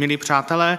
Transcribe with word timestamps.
Milí 0.00 0.16
přátelé, 0.16 0.78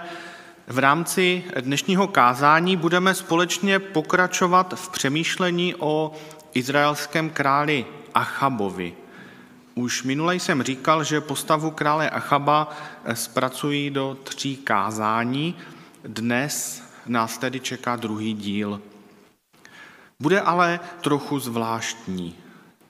v 0.66 0.78
rámci 0.78 1.44
dnešního 1.60 2.08
kázání 2.08 2.76
budeme 2.76 3.14
společně 3.14 3.78
pokračovat 3.78 4.74
v 4.76 4.88
přemýšlení 4.88 5.74
o 5.78 6.12
izraelském 6.54 7.30
králi 7.30 7.86
Achabovi. 8.14 8.94
Už 9.74 10.02
minule 10.02 10.36
jsem 10.36 10.62
říkal, 10.62 11.04
že 11.04 11.20
postavu 11.20 11.70
krále 11.70 12.10
Achaba 12.10 12.76
zpracují 13.14 13.90
do 13.90 14.16
tří 14.24 14.56
kázání. 14.56 15.54
Dnes 16.04 16.82
nás 17.06 17.38
tedy 17.38 17.60
čeká 17.60 17.96
druhý 17.96 18.34
díl. 18.34 18.80
Bude 20.20 20.40
ale 20.40 20.80
trochu 21.00 21.38
zvláštní. 21.38 22.43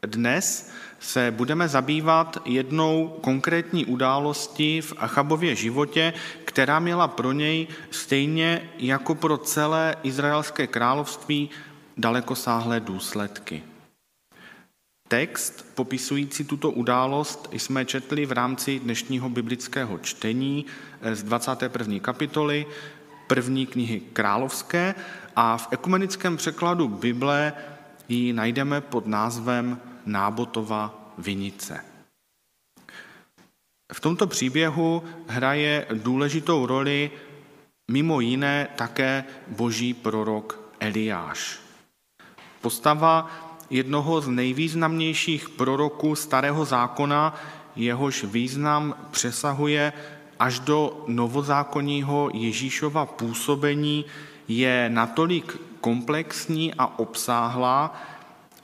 Dnes 0.07 0.71
se 1.01 1.31
budeme 1.31 1.69
zabývat 1.69 2.39
jednou 2.45 3.19
konkrétní 3.21 3.87
událostí 3.87 4.81
v 4.81 4.93
Achabově 4.99 5.55
životě, 5.55 6.13
která 6.45 6.79
měla 6.79 7.09
pro 7.09 7.33
něj 7.33 7.67
stejně 7.91 8.71
jako 8.79 9.15
pro 9.15 9.39
celé 9.39 9.97
izraelské 10.03 10.67
království 10.67 11.51
dalekosáhlé 11.97 12.81
důsledky. 12.81 13.63
Text 15.09 15.67
popisující 15.75 16.45
tuto 16.45 16.71
událost 16.71 17.49
jsme 17.53 17.85
četli 17.85 18.27
v 18.27 18.33
rámci 18.33 18.79
dnešního 18.79 19.29
biblického 19.29 19.99
čtení 19.99 20.67
z 21.13 21.23
21. 21.23 21.99
kapitoly 21.99 22.67
první 23.27 23.67
knihy 23.67 24.01
královské 24.13 24.95
a 25.37 25.57
v 25.57 25.69
ekumenickém 25.71 26.37
překladu 26.37 26.89
Bible 26.89 27.53
ji 28.09 28.33
najdeme 28.33 28.81
pod 28.81 29.07
názvem 29.07 29.81
Nábotova 30.07 31.13
vinice. 31.19 31.85
V 33.93 34.01
tomto 34.01 34.27
příběhu 34.27 35.03
hraje 35.27 35.87
důležitou 35.93 36.67
roli 36.67 37.11
mimo 37.91 38.21
jiné 38.21 38.69
také 38.77 39.25
boží 39.49 39.95
prorok 39.95 40.61
Eliáš. 40.81 41.61
Postava 42.61 43.31
jednoho 43.71 44.21
z 44.21 44.29
nejvýznamnějších 44.29 45.49
proroků 45.49 46.17
starého 46.17 46.65
zákona, 46.65 47.35
jehož 47.77 48.25
význam 48.25 48.95
přesahuje 49.11 49.93
až 50.39 50.59
do 50.59 51.05
novozákonního 51.09 52.31
Ježíšova 52.35 53.07
působení, 53.07 54.05
je 54.49 54.89
natolik 54.89 55.57
komplexní 55.81 56.75
a 56.75 56.99
obsáhlá, 56.99 58.03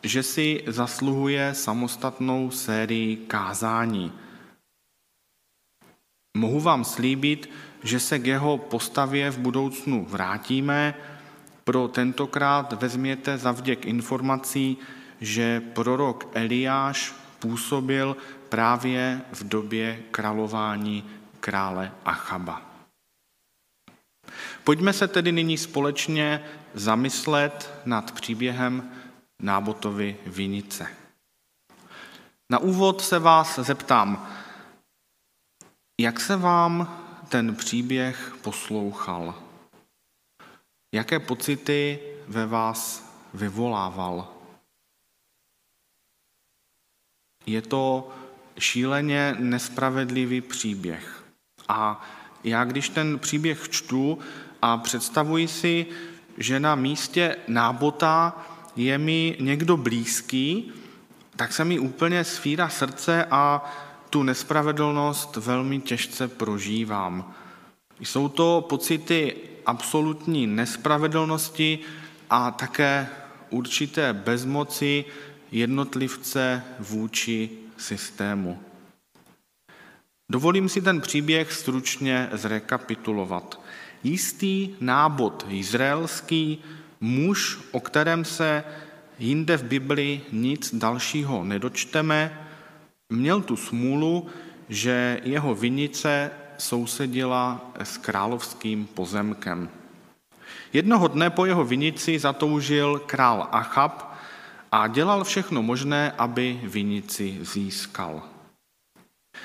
že 0.02 0.22
si 0.22 0.64
zasluhuje 0.66 1.54
samostatnou 1.54 2.50
sérii 2.50 3.16
kázání. 3.16 4.12
Mohu 6.36 6.60
vám 6.60 6.84
slíbit, 6.84 7.50
že 7.82 8.00
se 8.00 8.18
k 8.18 8.26
jeho 8.26 8.58
postavě 8.58 9.30
v 9.30 9.38
budoucnu 9.38 10.04
vrátíme. 10.04 10.94
Pro 11.64 11.88
tentokrát 11.88 12.72
vezměte 12.72 13.38
za 13.38 13.52
vděk 13.52 13.86
informací, 13.86 14.78
že 15.20 15.60
prorok 15.60 16.28
Eliáš 16.34 17.14
působil 17.38 18.16
právě 18.48 19.20
v 19.32 19.48
době 19.48 20.02
králování 20.10 21.04
krále 21.40 21.92
Achaba. 22.04 22.62
Pojďme 24.64 24.92
se 24.92 25.08
tedy 25.08 25.32
nyní 25.32 25.58
společně 25.58 26.44
zamyslet 26.74 27.74
nad 27.84 28.12
příběhem 28.12 28.90
Nábotovy 29.40 30.16
vinice. 30.26 30.86
Na 32.50 32.58
úvod 32.58 33.00
se 33.00 33.18
vás 33.18 33.58
zeptám, 33.58 34.28
jak 36.00 36.20
se 36.20 36.36
vám 36.36 36.98
ten 37.28 37.56
příběh 37.56 38.34
poslouchal? 38.42 39.34
Jaké 40.94 41.18
pocity 41.20 41.98
ve 42.28 42.46
vás 42.46 43.12
vyvolával? 43.34 44.28
Je 47.46 47.62
to 47.62 48.12
šíleně 48.58 49.36
nespravedlivý 49.38 50.40
příběh. 50.40 51.24
A 51.68 52.04
já, 52.44 52.64
když 52.64 52.88
ten 52.88 53.18
příběh 53.18 53.68
čtu 53.68 54.18
a 54.62 54.76
představuji 54.76 55.48
si, 55.48 55.86
že 56.38 56.60
na 56.60 56.74
místě 56.74 57.36
nábota 57.48 58.46
je 58.76 58.98
mi 58.98 59.36
někdo 59.40 59.76
blízký, 59.76 60.72
tak 61.36 61.52
se 61.52 61.64
mi 61.64 61.78
úplně 61.78 62.24
svíra 62.24 62.68
srdce 62.68 63.24
a 63.30 63.70
tu 64.10 64.22
nespravedlnost 64.22 65.36
velmi 65.36 65.80
těžce 65.80 66.28
prožívám. 66.28 67.34
Jsou 68.00 68.28
to 68.28 68.66
pocity 68.68 69.36
absolutní 69.66 70.46
nespravedlnosti 70.46 71.78
a 72.30 72.50
také 72.50 73.08
určité 73.50 74.12
bezmoci 74.12 75.04
jednotlivce 75.52 76.62
vůči 76.78 77.50
systému. 77.76 78.58
Dovolím 80.30 80.68
si 80.68 80.82
ten 80.82 81.00
příběh 81.00 81.52
stručně 81.52 82.28
zrekapitulovat. 82.32 83.60
Jistý 84.04 84.74
nábod 84.80 85.46
izraelský 85.48 86.58
Muž, 87.00 87.58
o 87.72 87.80
kterém 87.80 88.24
se 88.24 88.64
jinde 89.18 89.56
v 89.56 89.64
Bibli 89.64 90.20
nic 90.32 90.74
dalšího 90.74 91.44
nedočteme, 91.44 92.46
měl 93.12 93.40
tu 93.40 93.56
smůlu, 93.56 94.26
že 94.68 95.20
jeho 95.24 95.54
vinice 95.54 96.30
sousedila 96.58 97.72
s 97.82 97.96
královským 97.96 98.86
pozemkem. 98.86 99.68
Jednoho 100.72 101.08
dne 101.08 101.30
po 101.30 101.46
jeho 101.46 101.64
vinici 101.64 102.18
zatoužil 102.18 103.02
král 103.06 103.48
Achab 103.52 104.14
a 104.72 104.86
dělal 104.86 105.24
všechno 105.24 105.62
možné, 105.62 106.12
aby 106.18 106.60
vinici 106.62 107.38
získal. 107.40 108.22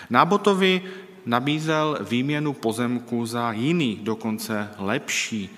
Nábotovi 0.09 0.81
nabízel 1.25 1.97
výměnu 2.09 2.53
pozemku 2.53 3.25
za 3.25 3.51
jiný, 3.51 3.99
dokonce 4.03 4.69
lepší 4.77 5.49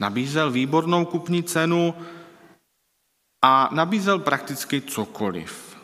Nabízel 0.00 0.50
výbornou 0.50 1.04
kupní 1.04 1.42
cenu 1.42 1.94
a 3.44 3.68
nabízel 3.72 4.18
prakticky 4.18 4.80
cokoliv. 4.80 5.76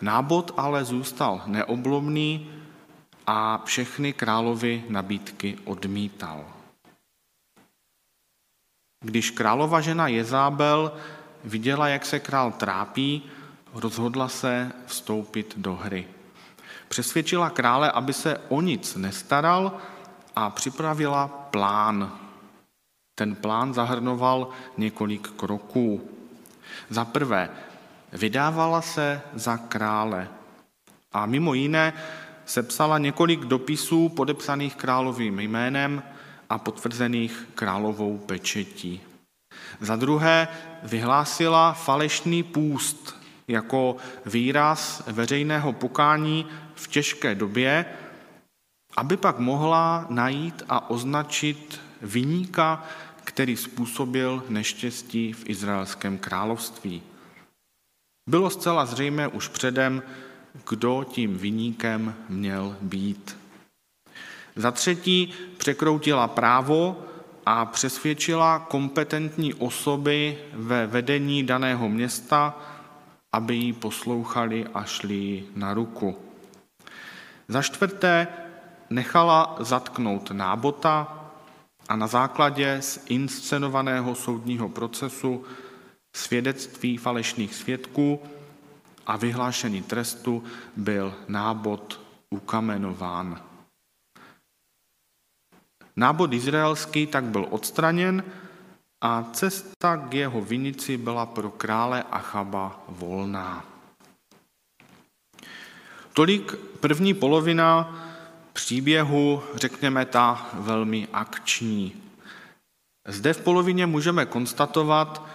Nábod 0.00 0.54
ale 0.56 0.84
zůstal 0.84 1.42
neoblomný 1.46 2.50
a 3.26 3.62
všechny 3.64 4.12
královy 4.12 4.84
nabídky 4.88 5.58
odmítal. 5.64 6.44
Když 9.04 9.30
králova 9.30 9.80
žena 9.80 10.08
Jezábel 10.08 10.92
viděla, 11.44 11.88
jak 11.88 12.06
se 12.06 12.20
král 12.20 12.52
trápí, 12.52 13.22
rozhodla 13.74 14.28
se 14.28 14.72
vstoupit 14.86 15.54
do 15.56 15.74
hry. 15.74 16.08
Přesvědčila 16.88 17.50
krále, 17.50 17.90
aby 17.90 18.12
se 18.12 18.38
o 18.48 18.60
nic 18.60 18.96
nestaral 18.96 19.76
a 20.36 20.50
připravila 20.50 21.28
plán, 21.28 22.18
ten 23.14 23.34
plán 23.34 23.74
zahrnoval 23.74 24.48
několik 24.78 25.28
kroků. 25.28 26.10
Za 26.90 27.04
prvé, 27.04 27.50
vydávala 28.12 28.82
se 28.82 29.20
za 29.34 29.56
krále 29.56 30.28
a 31.12 31.26
mimo 31.26 31.54
jiné 31.54 31.92
sepsala 32.46 32.98
několik 32.98 33.40
dopisů 33.40 34.08
podepsaných 34.08 34.74
královým 34.74 35.40
jménem 35.40 36.02
a 36.50 36.58
potvrzených 36.58 37.48
královou 37.54 38.18
pečetí. 38.18 39.00
Za 39.80 39.96
druhé, 39.96 40.48
vyhlásila 40.82 41.72
falešný 41.72 42.42
půst 42.42 43.16
jako 43.48 43.96
výraz 44.26 45.02
veřejného 45.06 45.72
pokání 45.72 46.46
v 46.74 46.88
těžké 46.88 47.34
době, 47.34 47.84
aby 48.96 49.16
pak 49.16 49.38
mohla 49.38 50.06
najít 50.08 50.62
a 50.68 50.90
označit 50.90 51.80
vyníka, 52.02 52.84
který 53.24 53.56
způsobil 53.56 54.42
neštěstí 54.48 55.32
v 55.32 55.50
izraelském 55.50 56.18
království. 56.18 57.02
Bylo 58.28 58.50
zcela 58.50 58.86
zřejmé 58.86 59.28
už 59.28 59.48
předem, 59.48 60.02
kdo 60.68 61.04
tím 61.04 61.38
vyníkem 61.38 62.14
měl 62.28 62.76
být. 62.80 63.36
Za 64.56 64.70
třetí 64.70 65.34
překroutila 65.58 66.28
právo 66.28 67.04
a 67.46 67.64
přesvědčila 67.64 68.58
kompetentní 68.58 69.54
osoby 69.54 70.38
ve 70.52 70.86
vedení 70.86 71.42
daného 71.42 71.88
města, 71.88 72.58
aby 73.32 73.54
jí 73.54 73.72
poslouchali 73.72 74.66
a 74.74 74.84
šli 74.84 75.44
na 75.56 75.74
ruku. 75.74 76.18
Za 77.48 77.62
čtvrté 77.62 78.28
nechala 78.90 79.56
zatknout 79.60 80.30
nábota, 80.30 81.23
a 81.88 81.96
na 81.96 82.06
základě 82.06 82.80
inscenovaného 83.06 84.14
soudního 84.14 84.68
procesu, 84.68 85.44
svědectví 86.16 86.96
falešných 86.96 87.54
svědků 87.54 88.20
a 89.06 89.16
vyhlášení 89.16 89.82
trestu 89.82 90.44
byl 90.76 91.14
nábod 91.28 92.00
ukamenován. 92.30 93.42
Nábod 95.96 96.32
izraelský 96.32 97.06
tak 97.06 97.24
byl 97.24 97.46
odstraněn 97.50 98.24
a 99.00 99.22
cesta 99.32 99.96
k 99.96 100.14
jeho 100.14 100.40
vinici 100.40 100.96
byla 100.96 101.26
pro 101.26 101.50
krále 101.50 102.02
Achaba 102.02 102.84
volná. 102.88 103.64
Tolik 106.12 106.54
první 106.80 107.14
polovina 107.14 108.00
příběhu, 108.54 109.42
řekněme 109.54 110.06
ta 110.06 110.50
velmi 110.54 111.08
akční. 111.12 111.92
Zde 113.08 113.32
v 113.32 113.40
polovině 113.40 113.86
můžeme 113.86 114.26
konstatovat, 114.26 115.26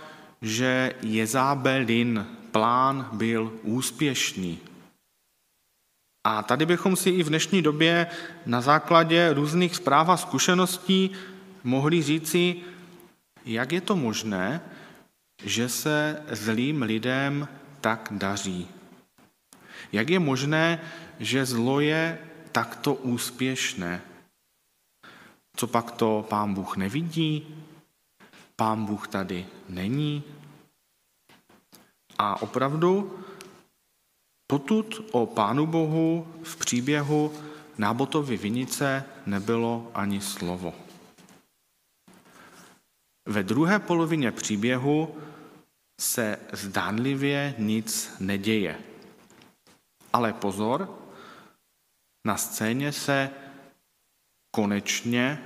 že 0.42 0.94
Jezábelin 1.02 2.26
plán 2.52 3.10
byl 3.12 3.54
úspěšný. 3.64 4.60
A 6.24 6.44
tady 6.44 6.66
bychom 6.66 6.96
si 6.96 7.10
i 7.10 7.24
v 7.24 7.30
dnešní 7.30 7.62
době 7.62 8.08
na 8.46 8.62
základě 8.62 9.34
různých 9.34 9.76
zpráv 9.76 10.10
a 10.10 10.18
zkušeností 10.18 11.12
mohli 11.64 12.02
říci, 12.02 12.56
jak 13.46 13.72
je 13.72 13.82
to 13.82 13.96
možné, 13.96 14.62
že 15.44 15.70
se 15.70 16.24
zlým 16.32 16.82
lidem 16.82 17.48
tak 17.82 18.08
daří. 18.12 18.68
Jak 19.92 20.10
je 20.10 20.20
možné, 20.20 20.82
že 21.20 21.46
zlo 21.46 21.80
je 21.80 22.20
takto 22.60 22.94
úspěšné? 22.94 24.02
Co 25.56 25.68
pak 25.68 25.92
to 25.92 26.26
pán 26.30 26.54
Bůh 26.54 26.78
nevidí? 26.78 27.56
Pán 28.56 28.86
Bůh 28.86 29.08
tady 29.08 29.48
není? 29.70 30.24
A 32.18 32.42
opravdu 32.42 33.20
potud 34.48 35.02
o 35.12 35.26
Pánu 35.26 35.68
Bohu 35.68 36.28
v 36.44 36.56
příběhu 36.56 37.34
Nábotovy 37.78 38.38
vinice 38.38 39.04
nebylo 39.26 39.92
ani 39.94 40.22
slovo. 40.22 40.74
Ve 43.26 43.44
druhé 43.44 43.80
polovině 43.80 44.32
příběhu 44.32 45.16
se 46.02 46.40
zdánlivě 46.52 47.56
nic 47.58 48.16
neděje. 48.20 48.80
Ale 50.14 50.34
pozor, 50.34 50.99
na 52.30 52.38
scéně 52.38 52.92
se 52.92 53.30
konečně, 54.52 55.42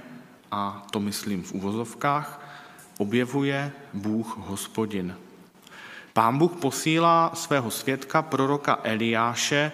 a 0.51 0.83
to 0.91 1.00
myslím 1.00 1.44
v 1.44 1.51
uvozovkách, 1.51 2.30
objevuje 2.97 3.71
Bůh 3.94 4.38
hospodin. 4.38 5.15
Pán 6.13 6.38
Bůh 6.38 6.51
posílá 6.51 7.31
svého 7.35 7.71
svědka, 7.71 8.21
proroka 8.21 8.80
Eliáše, 8.83 9.71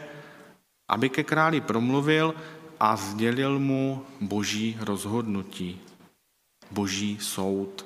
aby 0.89 1.09
ke 1.09 1.23
králi 1.23 1.61
promluvil 1.61 2.35
a 2.79 2.95
sdělil 2.95 3.59
mu 3.59 4.05
boží 4.21 4.77
rozhodnutí, 4.79 5.81
boží 6.71 7.17
soud. 7.21 7.85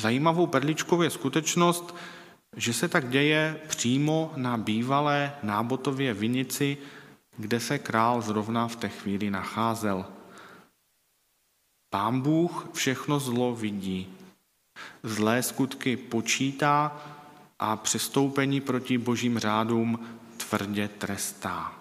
Zajímavou 0.00 0.46
perličkou 0.46 1.02
je 1.02 1.10
skutečnost, 1.10 1.94
že 2.56 2.72
se 2.72 2.88
tak 2.88 3.10
děje 3.10 3.60
přímo 3.66 4.32
na 4.36 4.56
bývalé 4.56 5.32
nábotově 5.42 6.14
vinici, 6.14 6.78
kde 7.36 7.60
se 7.60 7.78
král 7.78 8.22
zrovna 8.22 8.68
v 8.68 8.76
té 8.76 8.88
chvíli 8.88 9.30
nacházel. 9.30 10.06
Pán 11.90 12.20
Bůh 12.20 12.68
všechno 12.72 13.20
zlo 13.20 13.54
vidí, 13.54 14.14
zlé 15.02 15.42
skutky 15.42 15.96
počítá 15.96 16.96
a 17.58 17.76
přestoupení 17.76 18.60
proti 18.60 18.98
božím 18.98 19.38
řádům 19.38 20.06
tvrdě 20.36 20.88
trestá. 20.88 21.72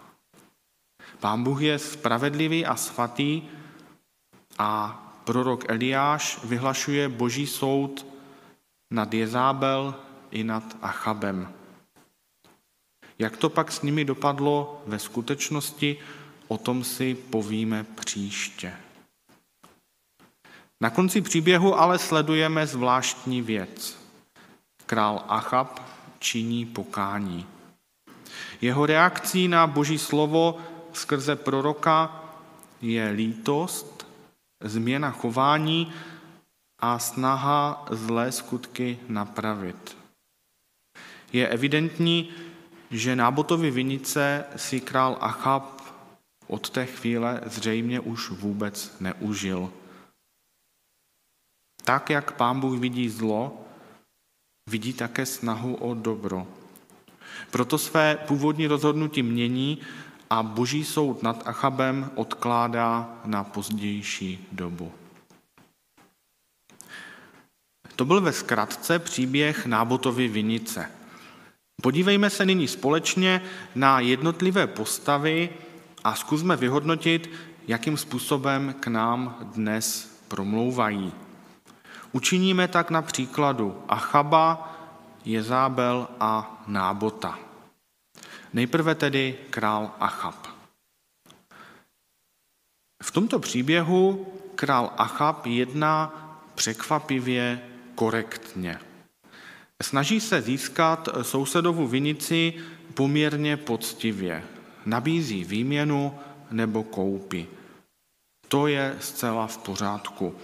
Pán 1.19 1.43
Bůh 1.43 1.61
je 1.61 1.79
spravedlivý 1.79 2.65
a 2.65 2.75
svatý 2.75 3.41
a 4.57 4.97
prorok 5.23 5.69
Eliáš 5.69 6.39
vyhlašuje 6.43 7.09
boží 7.09 7.47
soud 7.47 8.05
nad 8.91 9.13
Jezábel 9.13 9.95
i 10.31 10.43
nad 10.43 10.77
Achabem. 10.81 11.60
Jak 13.21 13.37
to 13.37 13.49
pak 13.49 13.71
s 13.71 13.81
nimi 13.81 14.05
dopadlo 14.05 14.81
ve 14.87 14.99
skutečnosti, 14.99 15.97
o 16.47 16.57
tom 16.57 16.83
si 16.83 17.15
povíme 17.15 17.83
příště. 17.83 18.73
Na 20.81 20.89
konci 20.89 21.21
příběhu 21.21 21.79
ale 21.79 21.99
sledujeme 21.99 22.67
zvláštní 22.67 23.41
věc. 23.41 23.97
Král 24.85 25.25
Achab 25.27 25.79
činí 26.19 26.65
pokání. 26.65 27.45
Jeho 28.61 28.85
reakcí 28.85 29.47
na 29.47 29.67
boží 29.67 29.97
slovo 29.97 30.57
skrze 30.93 31.35
proroka 31.35 32.23
je 32.81 33.09
lítost, 33.09 34.07
změna 34.63 35.11
chování 35.11 35.93
a 36.79 36.99
snaha 36.99 37.85
zlé 37.91 38.31
skutky 38.31 38.99
napravit. 39.07 39.97
Je 41.33 41.47
evidentní, 41.47 42.33
že 42.91 43.15
nábotovi 43.15 43.71
vinice 43.71 44.45
si 44.55 44.81
král 44.81 45.17
Achab 45.21 45.81
od 46.47 46.69
té 46.69 46.85
chvíle 46.85 47.41
zřejmě 47.45 47.99
už 47.99 48.29
vůbec 48.29 48.95
neužil. 48.99 49.71
Tak, 51.83 52.09
jak 52.09 52.31
pán 52.31 52.59
Bůh 52.59 52.79
vidí 52.79 53.09
zlo, 53.09 53.65
vidí 54.69 54.93
také 54.93 55.25
snahu 55.25 55.75
o 55.75 55.93
dobro. 55.93 56.47
Proto 57.51 57.77
své 57.77 58.15
původní 58.15 58.67
rozhodnutí 58.67 59.23
mění 59.23 59.81
a 60.29 60.43
boží 60.43 60.85
soud 60.85 61.23
nad 61.23 61.47
Achabem 61.47 62.11
odkládá 62.15 63.19
na 63.25 63.43
pozdější 63.43 64.47
dobu. 64.51 64.91
To 67.95 68.05
byl 68.05 68.21
ve 68.21 68.33
zkratce 68.33 68.99
příběh 68.99 69.65
Nábotovy 69.65 70.27
vinice. 70.27 71.00
Podívejme 71.81 72.29
se 72.29 72.45
nyní 72.45 72.67
společně 72.67 73.41
na 73.75 73.99
jednotlivé 73.99 74.67
postavy 74.67 75.49
a 76.03 76.15
zkusme 76.15 76.55
vyhodnotit, 76.55 77.29
jakým 77.67 77.97
způsobem 77.97 78.75
k 78.79 78.87
nám 78.87 79.37
dnes 79.55 80.17
promlouvají. 80.27 81.13
Učiníme 82.11 82.67
tak 82.67 82.89
na 82.89 83.01
příkladu 83.01 83.83
Achaba, 83.87 84.73
Jezábel 85.25 86.07
a 86.19 86.63
Nábota. 86.67 87.39
Nejprve 88.53 88.95
tedy 88.95 89.37
král 89.49 89.91
Achab. 89.99 90.47
V 93.03 93.11
tomto 93.11 93.39
příběhu 93.39 94.33
král 94.55 94.93
Achab 94.97 95.45
jedná 95.45 96.13
překvapivě 96.55 97.61
korektně. 97.95 98.79
Snaží 99.81 100.19
se 100.19 100.41
získat 100.41 101.09
sousedovu 101.21 101.87
vinici 101.87 102.53
poměrně 102.93 103.57
poctivě. 103.57 104.43
Nabízí 104.85 105.43
výměnu 105.43 106.15
nebo 106.51 106.83
koupy. 106.83 107.47
To 108.47 108.67
je 108.67 108.95
zcela 108.99 109.47
v 109.47 109.57
pořádku. 109.57 110.35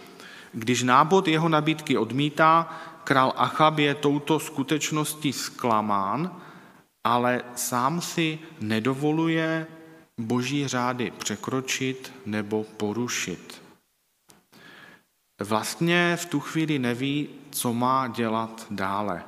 Když 0.54 0.84
nábod 0.84 1.28
jeho 1.28 1.50
nabídky 1.50 1.98
odmítá, 1.98 2.80
král 3.04 3.34
Achab 3.38 3.80
je 3.80 3.96
touto 3.96 4.40
skutečností 4.40 5.34
zklamán, 5.34 6.42
ale 7.04 7.42
sám 7.56 8.02
si 8.02 8.40
nedovoluje 8.62 9.68
boží 10.18 10.68
řády 10.68 11.12
překročit 11.18 12.14
nebo 12.26 12.64
porušit. 12.64 13.67
Vlastně 15.42 16.16
v 16.16 16.26
tu 16.26 16.40
chvíli 16.40 16.80
neví, 16.80 17.30
co 17.52 17.74
má 17.74 18.08
dělat 18.08 18.68
dále. 18.72 19.24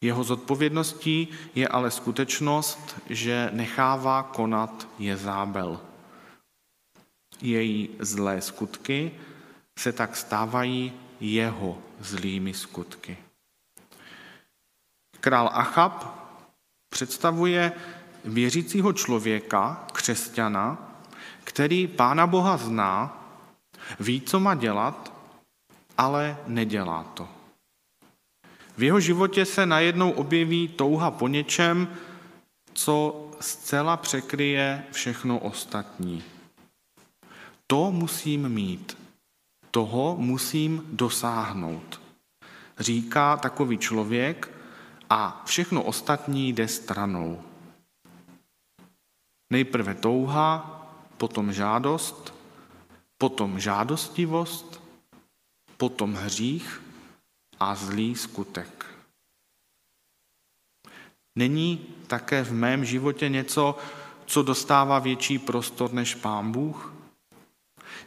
Jeho 0.00 0.24
zodpovědností 0.24 1.28
je 1.54 1.68
ale 1.68 1.90
skutečnost, 1.90 3.00
že 3.10 3.50
nechává 3.52 4.22
konat 4.22 4.88
Jezábel. 4.98 5.80
Její 7.40 7.90
zlé 7.98 8.40
skutky 8.40 9.12
se 9.78 9.92
tak 9.92 10.16
stávají 10.16 10.92
jeho 11.20 11.78
zlými 12.00 12.54
skutky. 12.54 13.18
Král 15.20 15.50
Achab 15.52 16.04
představuje 16.88 17.72
věřícího 18.24 18.92
člověka, 18.92 19.86
křesťana, 19.92 20.98
který 21.44 21.86
Pána 21.86 22.26
Boha 22.26 22.56
zná, 22.56 23.21
ví, 24.00 24.20
co 24.20 24.40
má 24.40 24.54
dělat, 24.54 25.12
ale 25.98 26.36
nedělá 26.46 27.04
to. 27.14 27.28
V 28.76 28.82
jeho 28.82 29.00
životě 29.00 29.44
se 29.44 29.66
najednou 29.66 30.10
objeví 30.10 30.68
touha 30.68 31.10
po 31.10 31.28
něčem, 31.28 31.88
co 32.72 33.28
zcela 33.40 33.96
překryje 33.96 34.84
všechno 34.92 35.38
ostatní. 35.38 36.24
To 37.66 37.90
musím 37.90 38.48
mít, 38.48 38.98
toho 39.70 40.16
musím 40.18 40.82
dosáhnout. 40.92 42.00
Říká 42.78 43.36
takový 43.36 43.78
člověk 43.78 44.50
a 45.10 45.42
všechno 45.44 45.82
ostatní 45.82 46.52
jde 46.52 46.68
stranou. 46.68 47.42
Nejprve 49.52 49.94
touha, 49.94 50.82
potom 51.16 51.52
žádost, 51.52 52.31
potom 53.22 53.60
žádostivost, 53.60 54.82
potom 55.76 56.14
hřích 56.14 56.82
a 57.60 57.74
zlý 57.74 58.14
skutek. 58.14 58.86
Není 61.38 61.86
také 62.06 62.44
v 62.44 62.52
mém 62.52 62.84
životě 62.84 63.28
něco, 63.28 63.78
co 64.26 64.42
dostává 64.42 64.98
větší 64.98 65.38
prostor 65.38 65.92
než 65.92 66.14
Pán 66.14 66.52
Bůh? 66.52 66.94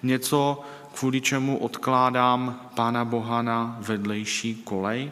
Něco, 0.04 0.64
kvůli 0.96 1.22
čemu 1.22 1.58
odkládám 1.58 2.70
Pána 2.76 3.06
Boha 3.06 3.42
na 3.42 3.78
vedlejší 3.80 4.56
kolej? 4.56 5.12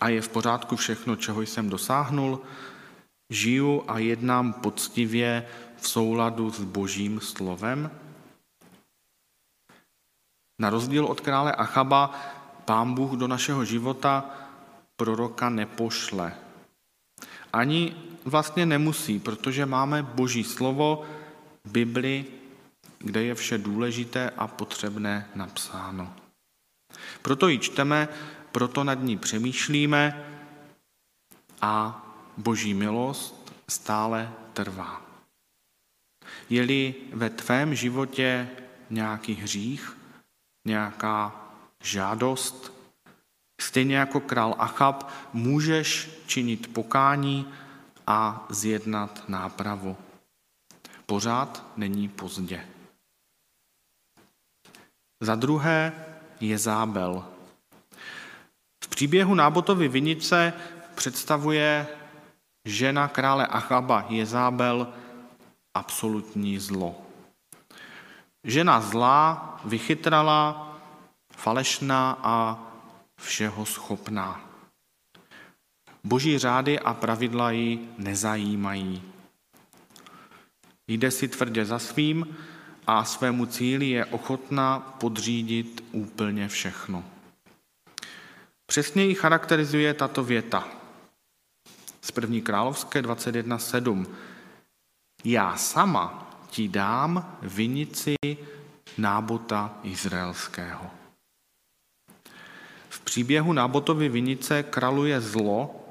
A 0.00 0.08
je 0.08 0.20
v 0.20 0.28
pořádku 0.28 0.76
všechno, 0.76 1.16
čeho 1.16 1.42
jsem 1.42 1.70
dosáhnul? 1.70 2.40
Žiju 3.30 3.84
a 3.88 3.98
jednám 3.98 4.52
poctivě 4.52 5.46
v 5.84 5.88
souladu 5.88 6.50
s 6.50 6.64
Božím 6.64 7.20
slovem? 7.20 7.90
Na 10.58 10.70
rozdíl 10.70 11.04
od 11.04 11.20
krále 11.20 11.52
Achaba, 11.52 12.08
Pán 12.64 12.94
Bůh 12.94 13.12
do 13.20 13.28
našeho 13.28 13.64
života 13.64 14.24
proroka 14.96 15.48
nepošle. 15.52 16.32
Ani 17.52 17.96
vlastně 18.24 18.66
nemusí, 18.66 19.20
protože 19.20 19.66
máme 19.66 20.02
Boží 20.02 20.44
slovo, 20.44 21.04
Bibli, 21.64 22.24
kde 22.98 23.22
je 23.22 23.34
vše 23.34 23.58
důležité 23.58 24.30
a 24.30 24.48
potřebné 24.48 25.28
napsáno. 25.34 26.12
Proto 27.22 27.48
ji 27.48 27.58
čteme, 27.58 28.08
proto 28.52 28.84
nad 28.84 28.94
ní 29.04 29.18
přemýšlíme 29.18 30.24
a 31.60 32.00
Boží 32.36 32.74
milost 32.74 33.52
stále 33.68 34.32
trvá. 34.52 35.03
Je-li 36.50 36.94
ve 37.12 37.30
tvém 37.30 37.74
životě 37.74 38.48
nějaký 38.90 39.34
hřích, 39.34 39.96
nějaká 40.64 41.44
žádost, 41.82 42.72
stejně 43.60 43.96
jako 43.96 44.20
král 44.20 44.54
Achab, 44.58 45.10
můžeš 45.32 46.10
činit 46.26 46.72
pokání 46.72 47.52
a 48.06 48.46
zjednat 48.50 49.28
nápravu. 49.28 49.96
Pořád 51.06 51.64
není 51.76 52.08
pozdě. 52.08 52.66
Za 55.20 55.34
druhé 55.34 55.92
je 56.40 56.58
zábel. 56.58 57.24
V 58.84 58.88
příběhu 58.88 59.34
Nábotovy 59.34 59.88
vinice 59.88 60.52
představuje 60.94 61.86
žena 62.64 63.08
krále 63.08 63.46
Achaba 63.46 64.06
Jezábel 64.08 64.92
absolutní 65.74 66.58
zlo. 66.58 67.02
Žena 68.44 68.80
zlá, 68.80 69.60
vychytrala, 69.64 70.76
falešná 71.36 72.18
a 72.22 72.58
všeho 73.16 73.66
schopná. 73.66 74.40
Boží 76.04 76.38
řády 76.38 76.80
a 76.80 76.94
pravidla 76.94 77.50
ji 77.50 77.88
nezajímají. 77.98 79.02
Jde 80.88 81.10
si 81.10 81.28
tvrdě 81.28 81.64
za 81.64 81.78
svým 81.78 82.36
a 82.86 83.04
svému 83.04 83.46
cíli 83.46 83.88
je 83.90 84.04
ochotná 84.04 84.80
podřídit 84.80 85.84
úplně 85.92 86.48
všechno. 86.48 87.04
Přesně 88.66 89.04
ji 89.04 89.14
charakterizuje 89.14 89.94
tato 89.94 90.24
věta 90.24 90.68
z 92.00 92.10
první 92.10 92.42
královské 92.42 93.02
21.7. 93.02 94.06
Já 95.24 95.56
sama 95.56 96.30
ti 96.50 96.68
dám 96.68 97.38
vinici 97.42 98.14
nábota 98.98 99.74
izraelského. 99.82 100.90
V 102.88 103.00
příběhu 103.00 103.52
nábotovy 103.52 104.08
vinice 104.08 104.62
kraluje 104.62 105.20
zlo, 105.20 105.84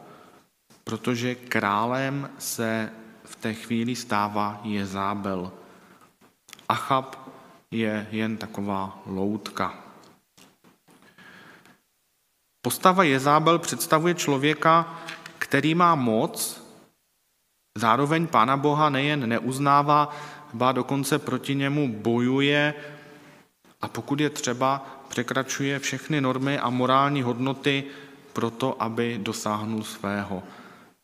protože 0.84 1.36
králem 1.36 2.30
se 2.40 2.92
v 3.24 3.36
té 3.36 3.54
chvíli 3.54 3.96
stává 3.96 4.62
Jezábel. 4.64 5.52
Achab 6.70 7.30
je 7.72 8.08
jen 8.12 8.38
taková 8.38 9.02
loutka. 9.06 9.84
Postava 12.62 13.04
Jezábel 13.04 13.60
představuje 13.60 14.14
člověka, 14.14 15.00
který 15.38 15.76
má 15.76 15.96
moc, 15.96 16.63
zároveň 17.78 18.28
Pána 18.28 18.58
Boha 18.58 18.90
nejen 18.90 19.30
neuznává, 19.30 20.16
ba 20.54 20.72
dokonce 20.72 21.20
proti 21.20 21.56
němu 21.56 21.94
bojuje 21.94 22.74
a 23.82 23.88
pokud 23.88 24.20
je 24.20 24.30
třeba, 24.30 24.86
překračuje 25.08 25.80
všechny 25.80 26.22
normy 26.22 26.60
a 26.60 26.70
morální 26.70 27.22
hodnoty 27.22 27.84
proto, 28.34 28.82
aby 28.82 29.20
dosáhnul 29.22 29.84
svého. 29.84 30.44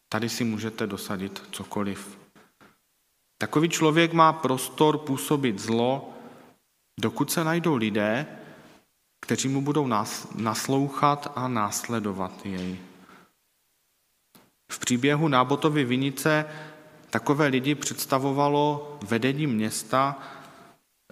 Tady 0.09 0.29
si 0.29 0.43
můžete 0.43 0.87
dosadit 0.87 1.43
cokoliv. 1.51 2.17
Takový 3.37 3.69
člověk 3.69 4.13
má 4.13 4.33
prostor 4.33 4.97
působit 4.97 5.59
zlo, 5.59 6.13
dokud 6.99 7.31
se 7.31 7.43
najdou 7.43 7.75
lidé, 7.75 8.25
kteří 9.21 9.47
mu 9.47 9.61
budou 9.61 9.87
naslouchat 10.35 11.31
a 11.35 11.47
následovat 11.47 12.45
jej. 12.45 12.88
V 14.71 14.79
příběhu 14.79 15.27
Nábotovy 15.27 15.83
vinice 15.83 16.45
takové 17.09 17.47
lidi 17.47 17.75
představovalo 17.75 18.97
vedení 19.07 19.47
města. 19.47 20.19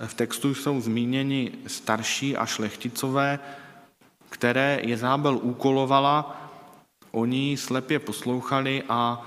V 0.06 0.14
textu 0.14 0.56
jsou 0.56 0.82
zmíněni 0.82 1.52
starší 1.68 2.38
a 2.38 2.46
šlechticové, 2.46 3.40
které 4.30 4.80
Jezábel 4.84 5.38
úkolovala, 5.38 6.42
oni 7.12 7.58
slepě 7.58 8.00
poslouchali 8.00 8.84
a 8.90 9.26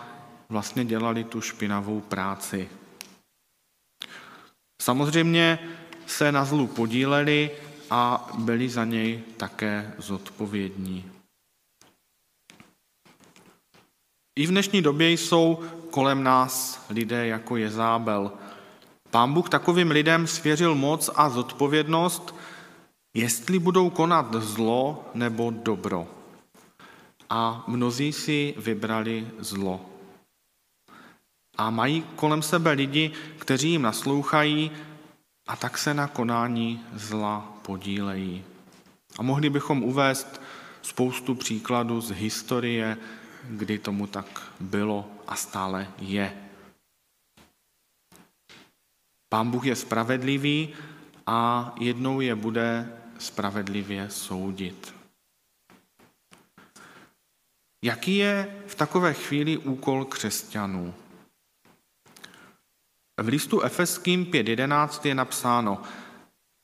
vlastně 0.49 0.84
dělali 0.84 1.25
tu 1.25 1.40
špinavou 1.40 2.00
práci. 2.00 2.68
Samozřejmě 4.82 5.58
se 6.06 6.32
na 6.32 6.44
zlu 6.44 6.66
podíleli 6.66 7.50
a 7.90 8.30
byli 8.38 8.68
za 8.68 8.84
něj 8.84 9.22
také 9.37 9.92
zodpovědní. 9.99 11.19
I 14.40 14.47
v 14.47 14.50
dnešní 14.50 14.82
době 14.82 15.11
jsou 15.11 15.59
kolem 15.90 16.23
nás 16.23 16.85
lidé 16.90 17.26
jako 17.26 17.56
Jezábel. 17.56 18.32
Pán 19.11 19.32
Bůh 19.32 19.49
takovým 19.49 19.90
lidem 19.90 20.26
svěřil 20.26 20.75
moc 20.75 21.11
a 21.14 21.28
zodpovědnost, 21.28 22.35
jestli 23.14 23.59
budou 23.59 23.90
konat 23.90 24.35
zlo 24.35 25.04
nebo 25.14 25.50
dobro. 25.50 26.06
A 27.30 27.64
mnozí 27.66 28.12
si 28.12 28.54
vybrali 28.56 29.28
zlo. 29.38 29.80
A 31.56 31.70
mají 31.70 32.04
kolem 32.16 32.42
sebe 32.42 32.70
lidi, 32.70 33.12
kteří 33.38 33.70
jim 33.70 33.82
naslouchají 33.82 34.70
a 35.49 35.56
tak 35.56 35.78
se 35.78 35.94
na 35.94 36.06
konání 36.06 36.80
zla 36.94 37.52
podílejí. 37.62 38.44
A 39.18 39.23
mohli 39.23 39.50
bychom 39.50 39.82
uvést 39.82 40.40
spoustu 40.82 41.35
příkladů 41.35 42.00
z 42.00 42.11
historie, 42.11 42.97
kdy 43.44 43.78
tomu 43.78 44.06
tak 44.06 44.52
bylo 44.61 45.11
a 45.26 45.37
stále 45.37 45.88
je. 45.99 46.50
Pán 49.28 49.50
Bůh 49.50 49.66
je 49.66 49.76
spravedlivý 49.76 50.75
a 51.26 51.73
jednou 51.80 52.20
je 52.20 52.35
bude 52.35 52.92
spravedlivě 53.18 54.11
soudit. 54.11 54.94
Jaký 57.85 58.16
je 58.16 58.62
v 58.66 58.75
takové 58.75 59.14
chvíli 59.14 59.56
úkol 59.56 60.04
křesťanů? 60.04 60.94
V 63.20 63.28
listu 63.28 63.61
Efeským 63.61 64.25
5.11 64.25 65.09
je 65.09 65.14
napsáno 65.14 65.82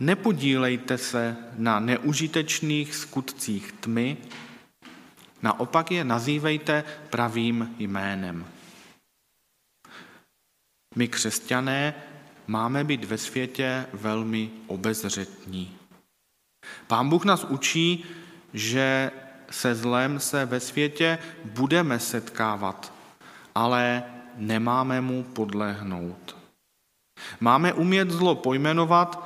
Nepodílejte 0.03 0.99
se 0.99 1.37
na 1.57 1.81
neužitečných 1.81 2.95
skutcích 2.95 3.73
tmy, 3.73 4.17
naopak 5.47 5.91
je 5.91 6.05
nazývejte 6.05 6.85
pravým 7.11 7.75
jménem. 7.79 8.47
My 10.97 11.09
křesťané 11.09 11.95
máme 12.47 12.85
být 12.85 13.05
ve 13.05 13.19
světě 13.19 13.87
velmi 13.93 14.51
obezřetní. 14.67 15.77
Pán 16.87 17.09
Bůh 17.09 17.25
nás 17.25 17.45
učí, 17.45 18.05
že 18.55 19.11
se 19.51 19.75
zlem 19.75 20.21
se 20.21 20.47
ve 20.47 20.61
světě 20.61 21.19
budeme 21.45 22.01
setkávat, 22.01 22.93
ale 23.55 24.03
nemáme 24.37 25.01
mu 25.01 25.23
podlehnout. 25.23 26.37
Máme 27.41 27.73
umět 27.73 28.11
zlo 28.11 28.35
pojmenovat, 28.35 29.23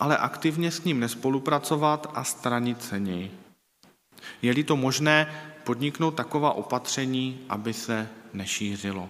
ale 0.00 0.16
aktivně 0.16 0.70
s 0.70 0.84
ním 0.84 1.00
nespolupracovat 1.00 2.12
a 2.14 2.24
stranit 2.24 2.82
se 2.82 3.00
něj. 3.00 3.41
Je-li 4.42 4.64
to 4.64 4.76
možné, 4.76 5.44
podniknout 5.64 6.10
taková 6.10 6.52
opatření, 6.52 7.46
aby 7.48 7.74
se 7.74 8.08
nešířilo. 8.32 9.08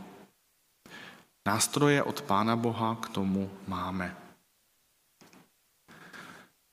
Nástroje 1.46 2.02
od 2.02 2.22
Pána 2.22 2.56
Boha 2.56 2.94
k 2.94 3.08
tomu 3.08 3.50
máme. 3.66 4.16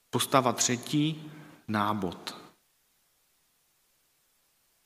Postava 0.09 0.53
třetí, 0.53 1.31
nábod. 1.67 2.37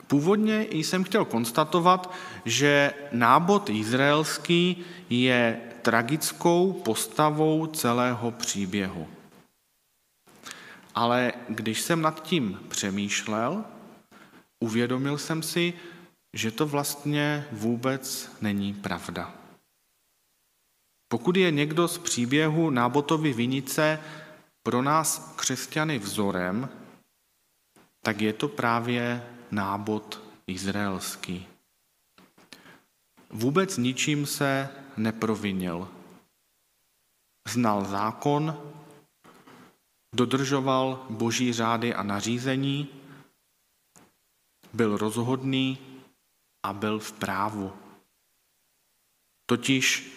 Původně 0.07 0.67
jsem 0.71 1.03
chtěl 1.03 1.25
konstatovat, 1.25 2.13
že 2.45 2.93
nábod 3.11 3.69
izraelský 3.69 4.85
je 5.09 5.61
tragickou 5.81 6.73
postavou 6.73 7.67
celého 7.67 8.31
příběhu. 8.31 9.07
Ale 10.95 11.33
když 11.49 11.81
jsem 11.81 12.01
nad 12.01 12.23
tím 12.23 12.59
přemýšlel, 12.69 13.65
uvědomil 14.59 15.17
jsem 15.17 15.43
si, 15.43 15.73
že 16.33 16.51
to 16.51 16.67
vlastně 16.67 17.47
vůbec 17.51 18.31
není 18.41 18.73
pravda. 18.73 19.33
Pokud 21.07 21.37
je 21.37 21.51
někdo 21.51 21.87
z 21.87 21.97
příběhu 21.97 22.69
Nábotovy 22.69 23.33
vinice 23.33 23.99
pro 24.63 24.81
nás 24.81 25.33
křesťany 25.35 25.99
vzorem, 25.99 26.69
tak 28.01 28.21
je 28.21 28.33
to 28.33 28.47
právě 28.47 29.27
nábod 29.51 30.21
izraelský. 30.47 31.47
Vůbec 33.29 33.77
ničím 33.77 34.25
se 34.25 34.69
neprovinil. 34.97 35.87
Znal 37.47 37.85
zákon, 37.85 38.73
dodržoval 40.13 41.05
boží 41.09 41.53
řády 41.53 41.93
a 41.93 42.03
nařízení, 42.03 42.87
byl 44.73 44.97
rozhodný 44.97 45.77
a 46.63 46.73
byl 46.73 46.99
v 46.99 47.11
právu. 47.11 47.71
Totiž 49.45 50.13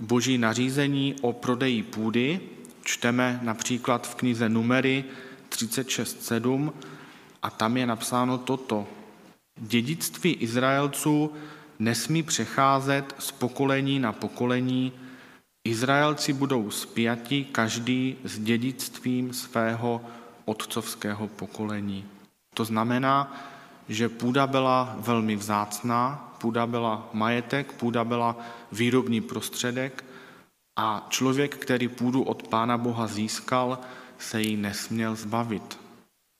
boží 0.00 0.38
nařízení 0.38 1.16
o 1.22 1.32
prodeji 1.32 1.82
půdy 1.82 2.40
čteme 2.88 3.40
například 3.42 4.06
v 4.06 4.14
knize 4.14 4.48
Numery 4.48 5.04
36.7 5.50 6.72
a 7.42 7.50
tam 7.50 7.76
je 7.76 7.86
napsáno 7.86 8.38
toto. 8.38 8.88
Dědictví 9.56 10.32
Izraelců 10.32 11.32
nesmí 11.78 12.22
přecházet 12.22 13.14
z 13.18 13.32
pokolení 13.32 13.98
na 13.98 14.12
pokolení. 14.12 14.92
Izraelci 15.68 16.32
budou 16.32 16.70
spjati 16.70 17.44
každý 17.44 18.16
s 18.24 18.38
dědictvím 18.38 19.32
svého 19.32 20.00
otcovského 20.44 21.28
pokolení. 21.28 22.04
To 22.54 22.64
znamená, 22.64 23.36
že 23.88 24.08
půda 24.08 24.46
byla 24.46 24.96
velmi 24.98 25.36
vzácná, 25.36 26.32
půda 26.40 26.66
byla 26.66 27.08
majetek, 27.12 27.72
půda 27.72 28.04
byla 28.04 28.36
výrobní 28.72 29.20
prostředek 29.20 30.04
a 30.76 31.06
člověk, 31.08 31.56
který 31.56 31.88
půdu 31.88 32.22
od 32.22 32.48
Pána 32.48 32.78
Boha 32.78 33.06
získal, 33.06 33.78
se 34.18 34.42
jí 34.42 34.56
nesměl 34.56 35.16
zbavit. 35.16 35.78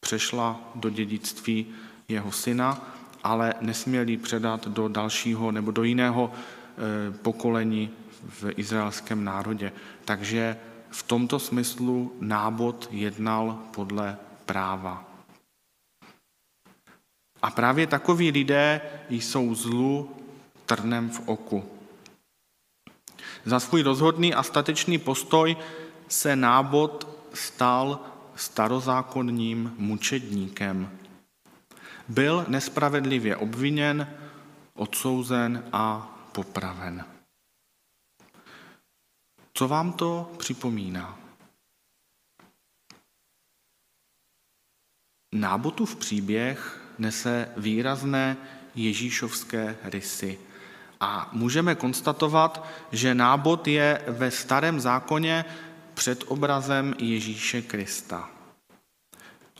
Přešla 0.01 0.61
do 0.75 0.91
dědictví 0.91 1.67
jeho 2.09 2.33
syna, 2.33 2.81
ale 3.25 3.55
nesměl 3.61 4.09
ji 4.09 4.17
předat 4.17 4.69
do 4.69 4.89
dalšího 4.89 5.53
nebo 5.53 5.71
do 5.71 5.85
jiného 5.85 6.33
eh, 6.33 7.13
pokolení 7.13 7.91
v 8.29 8.53
izraelském 8.57 9.25
národě. 9.25 9.73
Takže 10.05 10.57
v 10.91 11.03
tomto 11.03 11.39
smyslu 11.39 12.17
nábod 12.21 12.89
jednal 12.91 13.59
podle 13.75 14.17
práva. 14.47 15.05
A 17.43 17.51
právě 17.51 17.87
takoví 17.87 18.31
lidé 18.31 18.81
jsou 19.11 19.55
zlu 19.55 20.17
trnem 20.67 21.11
v 21.11 21.29
oku. 21.29 21.65
Za 23.45 23.61
svůj 23.61 23.83
rozhodný 23.83 24.35
a 24.35 24.43
statečný 24.43 24.99
postoj 24.99 25.57
se 26.09 26.37
nábod 26.37 27.09
stal 27.35 28.01
starozákonním 28.37 29.75
mučedníkem. 29.79 30.91
Byl 32.09 32.45
nespravedlivě 32.49 33.37
obviněn, 33.37 34.09
odsouzen 34.75 35.65
a 35.73 36.15
popraven. 36.33 37.05
Co 39.59 39.69
vám 39.69 39.93
to 39.93 40.33
připomíná? 40.39 41.19
Nábotův 45.35 45.97
příběh 45.97 46.83
nese 46.99 47.49
výrazné 47.57 48.37
ježíšovské 48.75 49.77
rysy. 49.83 50.39
A 51.01 51.29
můžeme 51.33 51.75
konstatovat, 51.75 52.67
že 52.93 53.15
nábot 53.15 53.67
je 53.67 54.05
ve 54.09 54.31
starém 54.31 54.81
zákoně 54.81 55.45
před 55.95 56.25
obrazem 56.27 56.95
Ježíše 56.99 57.63
Krista. 57.63 58.31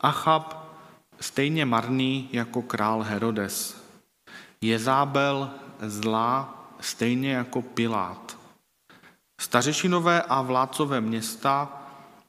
Achab 0.01 0.75
stejně 1.21 1.65
marný 1.65 2.29
jako 2.33 2.63
král 2.63 3.03
Herodes. 3.03 3.85
Jezábel 4.61 5.51
zlá 5.81 6.65
stejně 6.81 7.33
jako 7.33 7.63
Pilát. 7.63 8.28
Stařešinové 9.41 10.23
a 10.23 10.43
vládcové 10.43 11.01
města, 11.01 11.83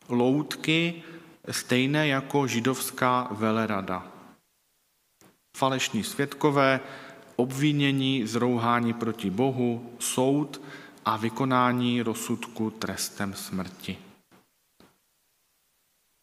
loutky 0.10 1.04
stejné 1.52 2.08
jako 2.08 2.48
židovská 2.48 3.28
velerada. 3.32 4.08
Falešní 5.58 6.04
svědkové, 6.04 6.80
obvinění 7.36 8.28
zrouhání 8.28 8.94
proti 8.94 9.30
Bohu, 9.30 9.94
soud 10.00 10.62
a 11.06 11.18
vykonání 11.18 12.02
rozsudku 12.02 12.70
trestem 12.72 13.34
smrti. 13.34 13.98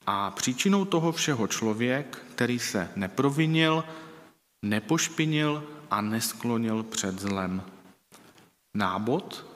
A 0.07 0.31
příčinou 0.31 0.85
toho 0.85 1.13
všeho 1.13 1.47
člověk, 1.47 2.23
který 2.35 2.59
se 2.59 2.91
neprovinil, 2.97 3.85
nepošpinil 4.65 5.65
a 5.91 6.01
nesklonil 6.01 6.83
před 6.83 7.19
zlem. 7.19 7.63
Nábot 8.77 9.56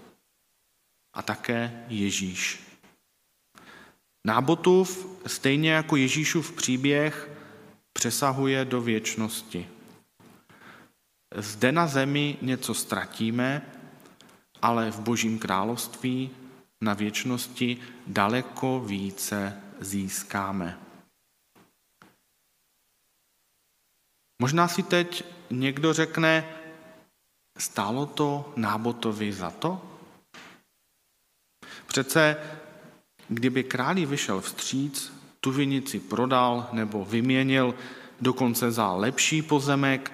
a 1.15 1.23
také 1.23 1.85
Ježíš. 1.89 2.61
Nábotův, 4.27 5.19
stejně 5.27 5.73
jako 5.73 5.97
Ježíšův 5.97 6.53
příběh, 6.53 7.31
přesahuje 7.93 8.65
do 8.65 8.81
věčnosti. 8.81 9.69
Zde 11.37 11.73
na 11.73 11.87
zemi 11.87 12.37
něco 12.43 12.75
ztratíme, 12.75 13.63
ale 14.63 14.91
v 14.91 15.01
Božím 15.01 15.39
království 15.39 16.31
na 16.81 16.95
věčnosti 16.95 17.79
daleko 18.07 18.81
více 18.81 19.63
získáme. 19.81 20.79
Možná 24.43 24.69
si 24.69 24.83
teď 24.83 25.25
někdo 25.51 25.93
řekne, 25.93 26.57
stálo 27.59 28.07
to 28.07 28.53
nábotovi 28.57 29.33
za 29.33 29.51
to? 29.51 29.90
Přece, 31.91 32.37
kdyby 33.29 33.65
králi 33.65 34.07
vyšel 34.07 34.41
vstříc, 34.41 35.13
tu 35.41 35.51
vinici 35.51 36.01
prodal 36.01 36.69
nebo 36.73 37.05
vyměnil 37.05 37.75
dokonce 38.21 38.71
za 38.71 38.93
lepší 38.93 39.43
pozemek, 39.43 40.13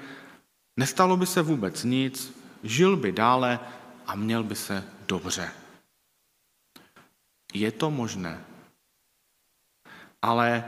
nestalo 0.76 1.16
by 1.16 1.26
se 1.26 1.42
vůbec 1.42 1.84
nic, 1.84 2.32
žil 2.62 2.96
by 2.96 3.12
dále 3.12 3.60
a 4.06 4.14
měl 4.14 4.42
by 4.42 4.54
se 4.54 4.84
dobře. 5.08 5.50
Je 7.54 7.72
to 7.72 7.90
možné 7.90 8.44
ale 10.26 10.64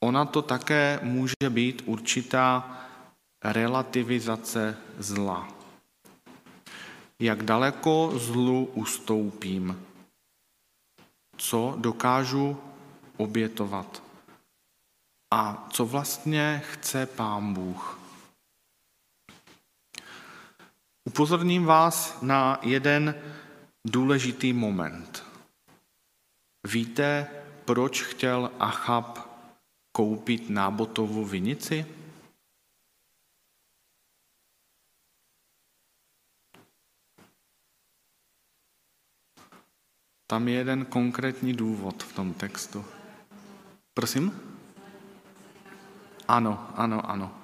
ona 0.00 0.24
to 0.24 0.42
také 0.42 1.00
může 1.02 1.50
být 1.50 1.82
určitá 1.86 2.78
relativizace 3.44 4.76
zla. 4.98 5.48
Jak 7.18 7.42
daleko 7.42 8.12
zlu 8.14 8.70
ustoupím? 8.74 9.84
Co 11.36 11.74
dokážu 11.78 12.60
obětovat? 13.16 14.02
A 15.30 15.66
co 15.70 15.86
vlastně 15.86 16.62
chce 16.72 17.06
Pán 17.06 17.54
Bůh? 17.54 18.00
Upozorním 21.04 21.64
vás 21.64 22.22
na 22.22 22.58
jeden 22.62 23.14
důležitý 23.86 24.52
moment. 24.52 25.24
Víte, 26.66 27.26
proč 27.64 28.02
chtěl 28.02 28.50
Achab 28.60 29.18
koupit 29.92 30.50
Nábotovu 30.50 31.24
vinici? 31.24 31.86
Tam 40.34 40.48
je 40.48 40.54
jeden 40.54 40.84
konkrétní 40.84 41.52
důvod 41.52 42.02
v 42.02 42.12
tom 42.12 42.34
textu. 42.34 42.84
Prosím? 43.94 44.40
Ano, 46.28 46.70
ano, 46.74 47.10
ano. 47.10 47.34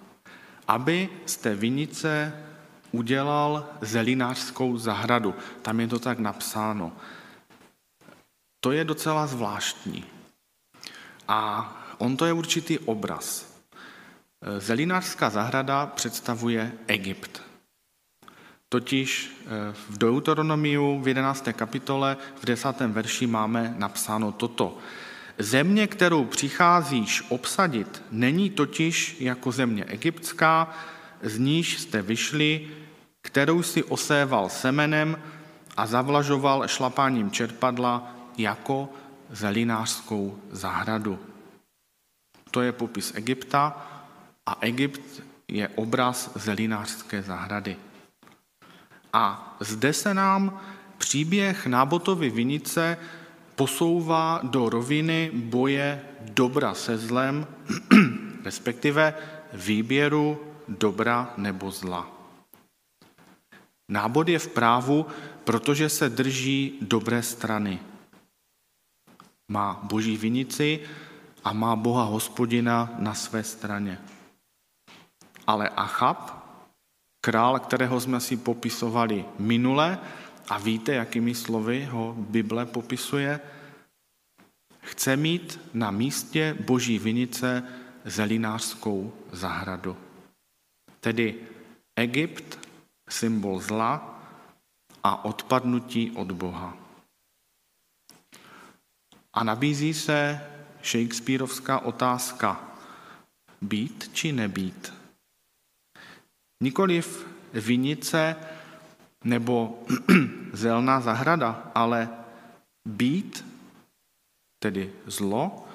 Aby 0.68 1.08
z 1.26 1.36
té 1.36 1.54
vinice 1.54 2.32
udělal 2.92 3.68
zelinářskou 3.80 4.78
zahradu. 4.78 5.34
Tam 5.62 5.80
je 5.80 5.88
to 5.88 5.98
tak 5.98 6.18
napsáno. 6.18 6.92
To 8.60 8.72
je 8.72 8.84
docela 8.84 9.26
zvláštní. 9.26 10.04
A 11.28 11.70
on 11.98 12.16
to 12.16 12.26
je 12.26 12.32
určitý 12.32 12.78
obraz. 12.78 13.54
Zelinářská 14.58 15.30
zahrada 15.30 15.86
představuje 15.86 16.72
Egypt. 16.86 17.49
Totiž 18.72 19.30
eh, 19.42 19.48
v 19.72 19.98
Deuteronomiu 19.98 21.00
v 21.00 21.08
11. 21.08 21.48
kapitole 21.52 22.16
v 22.34 22.46
10. 22.46 22.80
verši 22.80 23.26
máme 23.26 23.74
napsáno 23.78 24.32
toto. 24.32 24.78
Země, 25.38 25.86
kterou 25.86 26.24
přicházíš 26.24 27.24
obsadit, 27.28 28.02
není 28.10 28.50
totiž 28.50 29.16
jako 29.20 29.52
země 29.52 29.84
egyptská, 29.84 30.74
z 31.22 31.38
níž 31.38 31.78
jste 31.78 32.02
vyšli, 32.02 32.68
kterou 33.22 33.62
si 33.62 33.84
oséval 33.84 34.48
semenem 34.48 35.18
a 35.76 35.86
zavlažoval 35.86 36.68
šlapáním 36.68 37.30
čerpadla 37.30 38.16
jako 38.38 38.88
zelinářskou 39.30 40.38
zahradu. 40.50 41.18
To 42.50 42.62
je 42.62 42.72
popis 42.72 43.12
Egypta 43.14 43.86
a 44.46 44.56
Egypt 44.60 45.22
je 45.48 45.68
obraz 45.68 46.30
zelinářské 46.34 47.22
zahrady. 47.22 47.76
A 49.12 49.56
zde 49.60 49.92
se 49.92 50.14
nám 50.14 50.60
příběh 50.98 51.66
Nábotovy 51.66 52.30
vinice 52.30 52.96
posouvá 53.56 54.40
do 54.42 54.68
roviny 54.68 55.30
boje 55.34 56.02
dobra 56.20 56.74
se 56.74 56.98
zlem, 56.98 57.46
respektive 58.44 59.14
výběru 59.52 60.40
dobra 60.68 61.34
nebo 61.36 61.70
zla. 61.70 62.08
Nábod 63.88 64.28
je 64.28 64.38
v 64.38 64.48
právu, 64.48 65.06
protože 65.44 65.88
se 65.88 66.08
drží 66.08 66.78
dobré 66.80 67.22
strany. 67.22 67.80
Má 69.48 69.80
boží 69.82 70.16
vinici 70.16 70.80
a 71.44 71.52
má 71.52 71.76
Boha 71.76 72.04
hospodina 72.04 72.90
na 72.98 73.14
své 73.14 73.44
straně. 73.44 73.98
Ale 75.46 75.68
Achab, 75.68 76.39
král, 77.20 77.58
kterého 77.58 78.00
jsme 78.00 78.20
si 78.20 78.36
popisovali 78.36 79.24
minule, 79.38 79.98
a 80.48 80.58
víte, 80.58 80.94
jakými 80.94 81.34
slovy 81.34 81.84
ho 81.84 82.14
Bible 82.18 82.66
popisuje, 82.66 83.40
chce 84.80 85.16
mít 85.16 85.60
na 85.74 85.90
místě 85.90 86.56
boží 86.66 86.98
vinice 86.98 87.64
zelinářskou 88.04 89.12
zahradu. 89.32 89.96
Tedy 91.00 91.34
Egypt, 91.96 92.58
symbol 93.08 93.60
zla 93.60 94.20
a 95.04 95.24
odpadnutí 95.24 96.10
od 96.10 96.32
Boha. 96.32 96.76
A 99.32 99.44
nabízí 99.44 99.94
se 99.94 100.40
Shakespeareovská 100.84 101.78
otázka. 101.78 102.60
Být 103.62 104.10
či 104.12 104.32
nebýt? 104.32 104.99
Nikoliv 106.62 107.26
vinice 107.52 108.36
nebo 109.24 109.82
zelná 110.52 111.00
zahrada, 111.00 111.70
ale 111.74 112.08
být, 112.84 113.44
tedy 114.62 114.92
zlo, 115.06 115.68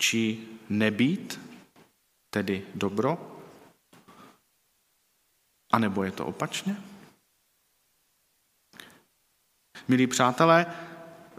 či 0.00 0.48
nebýt, 0.68 1.40
tedy 2.30 2.66
dobro? 2.74 3.40
A 5.72 5.78
nebo 5.78 6.04
je 6.04 6.12
to 6.12 6.26
opačně? 6.26 6.76
Milí 9.88 10.06
přátelé, 10.06 10.66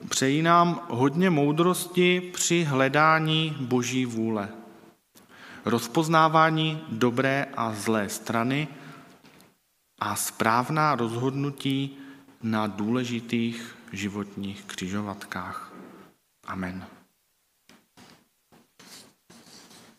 přejí 0.09 0.41
nám 0.41 0.87
hodně 0.89 1.29
moudrosti 1.29 2.21
při 2.21 2.63
hledání 2.63 3.57
Boží 3.59 4.05
vůle, 4.05 4.49
rozpoznávání 5.69 6.81
dobré 6.89 7.45
a 7.57 7.73
zlé 7.73 8.09
strany 8.09 8.67
a 9.99 10.15
správná 10.15 10.95
rozhodnutí 10.95 11.97
na 12.43 12.67
důležitých 12.67 13.77
životních 13.91 14.63
křižovatkách. 14.63 15.73
Amen. 16.47 16.98